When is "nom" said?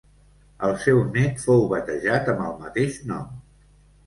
3.15-3.31